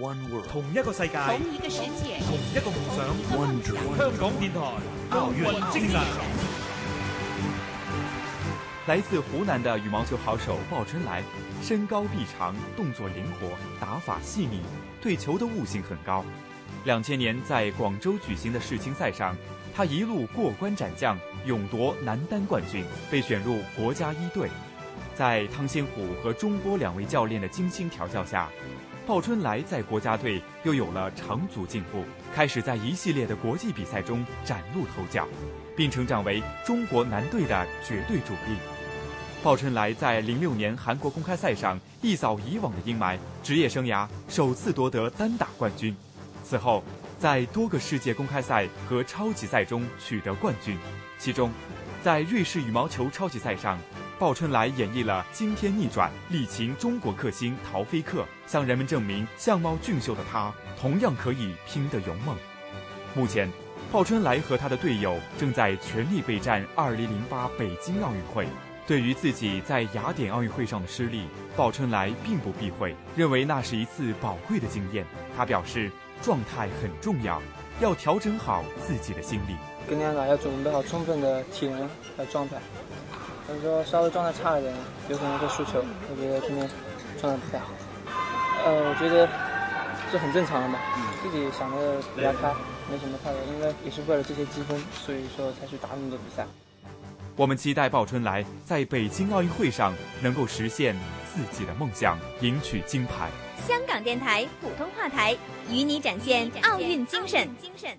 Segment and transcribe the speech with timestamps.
[0.00, 3.06] One world，同一个世界，同一个世界，同一个梦想。
[3.38, 4.58] One dream，香港电台
[5.10, 6.00] 奥运精神。
[8.88, 11.22] 来自湖南的羽毛球好手鲍春来，
[11.62, 14.62] 身高臂长，动作灵活，打法细腻，
[15.00, 16.24] 对球的悟性很高。
[16.84, 19.36] 两千年在广州举行的世青赛上，
[19.72, 21.16] 他一路过关斩将，
[21.46, 24.50] 勇夺男单冠军，被选入国家一队。
[25.14, 28.50] 在汤仙虎和钟波两位教练的精心调教下，
[29.06, 32.02] 鲍春来在国家队又有了长足进步，
[32.34, 35.28] 开始在一系列的国际比赛中崭露头角，
[35.76, 38.56] 并成长为中国男队的绝对主力。
[39.42, 45.94] 鲍春来在零六年韩国公开赛上一扫以往的阴霾，职业生涯首次夺得单打冠军。
[46.42, 46.82] 此后，
[47.18, 50.78] 在多个世界公开赛和超级赛中取得冠军，
[51.18, 51.52] 其中，
[52.02, 53.78] 在瑞士羽毛球超级赛上。
[54.16, 62.36] 鲍春来演绎了惊天逆转，力擒中国克星陶菲克，向人们证明相貌俊秀的他同样可以拼得勇猛。
[63.12, 63.50] 目前，
[63.90, 68.46] 鲍春来和他的队友正在全力备战2008北京奥运会。
[68.86, 71.24] 对于自己在雅典奥运会上的失利，
[71.56, 75.04] 鲍春来并不避讳，认为那是一次宝贵的经验。
[75.36, 75.90] 他表示，
[76.22, 77.42] 状态很重要，
[77.80, 79.56] 要调整好自己的心理。
[79.88, 82.56] 今天呢，要准备好充分的体能和状态。
[83.46, 84.74] 所以说稍微状态差一点，
[85.08, 85.84] 有可能会输球。
[86.10, 86.68] 我觉得今天
[87.20, 87.68] 状态不太好。
[88.64, 89.28] 呃，我觉得
[90.10, 90.78] 这很正常的嘛，
[91.22, 92.54] 自己想的比较开，
[92.90, 96.46] 没什么太多，因为也是为了这些积分，所以说才去打那么多比赛。
[97.36, 100.96] 我们期待鲍春来在北京奥运会上能够实现
[101.34, 103.28] 自己的梦想，赢取金牌。
[103.66, 105.36] 香港电台普通话台
[105.68, 107.48] 与你展现奥运精神。
[107.60, 107.90] 精神。